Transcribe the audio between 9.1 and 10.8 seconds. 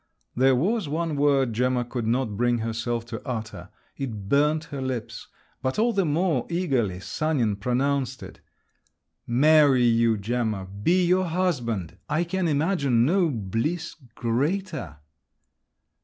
"Marry you, Gemma,